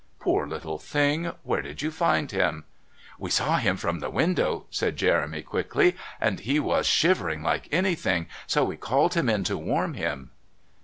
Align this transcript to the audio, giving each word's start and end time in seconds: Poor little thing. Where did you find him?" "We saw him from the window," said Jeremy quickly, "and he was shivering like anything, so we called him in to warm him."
Poor 0.19 0.47
little 0.47 0.79
thing. 0.79 1.31
Where 1.43 1.61
did 1.61 1.83
you 1.83 1.91
find 1.91 2.31
him?" 2.31 2.63
"We 3.19 3.29
saw 3.29 3.57
him 3.57 3.77
from 3.77 3.99
the 3.99 4.09
window," 4.09 4.65
said 4.71 4.97
Jeremy 4.97 5.43
quickly, 5.43 5.95
"and 6.19 6.39
he 6.39 6.59
was 6.59 6.87
shivering 6.87 7.43
like 7.43 7.69
anything, 7.71 8.25
so 8.47 8.63
we 8.65 8.77
called 8.77 9.13
him 9.13 9.29
in 9.29 9.43
to 9.43 9.59
warm 9.59 9.93
him." 9.93 10.31